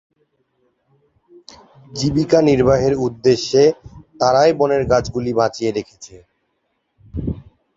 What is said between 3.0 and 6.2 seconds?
উদ্দেশ্যে তারাই বনের গাছগুলি বাঁচিয়ে রেখেছে।